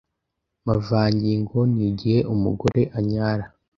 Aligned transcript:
amavangingo 0.61 1.57
nigihe 1.75 2.19
umugore 2.33 2.81
anyara 2.97 3.45